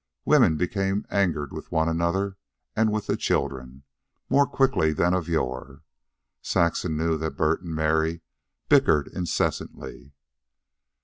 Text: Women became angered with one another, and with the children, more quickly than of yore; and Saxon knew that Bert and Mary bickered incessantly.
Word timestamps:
Women 0.25 0.57
became 0.57 1.05
angered 1.11 1.53
with 1.53 1.71
one 1.71 1.87
another, 1.87 2.35
and 2.75 2.91
with 2.91 3.05
the 3.05 3.15
children, 3.15 3.83
more 4.29 4.47
quickly 4.47 4.93
than 4.93 5.13
of 5.13 5.27
yore; 5.29 5.69
and 5.69 5.81
Saxon 6.41 6.97
knew 6.97 7.19
that 7.19 7.37
Bert 7.37 7.61
and 7.61 7.75
Mary 7.75 8.21
bickered 8.67 9.09
incessantly. 9.09 10.13